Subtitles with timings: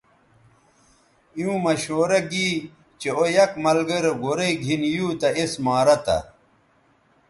[1.35, 2.49] ایووں مشورہ گی
[3.01, 6.17] چہء او یک ملگرے گورئ گِھن یُو تہ اس مارہ تھہ